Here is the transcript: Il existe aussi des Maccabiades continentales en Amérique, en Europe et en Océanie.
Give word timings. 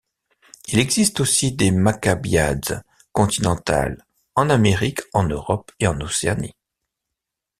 Il 0.69 0.79
existe 0.79 1.19
aussi 1.19 1.51
des 1.51 1.69
Maccabiades 1.69 2.83
continentales 3.11 4.03
en 4.33 4.49
Amérique, 4.49 5.01
en 5.13 5.25
Europe 5.27 5.71
et 5.79 5.85
en 5.85 5.99
Océanie. 6.01 6.55